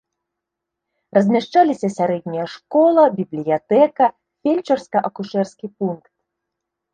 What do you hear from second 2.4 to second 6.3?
школа, бібліятэка, фельчарска-акушэрскі пункт.